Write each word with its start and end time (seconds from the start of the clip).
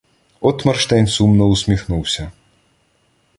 Отмарштейн 0.41 1.07
сумно 1.07 1.47
усміхнувся. 1.47 2.31